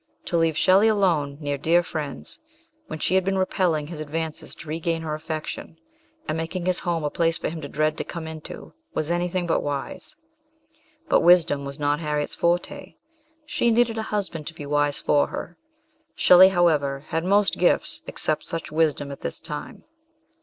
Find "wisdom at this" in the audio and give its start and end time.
18.71-19.39